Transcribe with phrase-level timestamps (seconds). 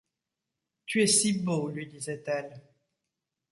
[0.87, 1.67] Tu es si beau!
[1.67, 2.59] lui disait-elle.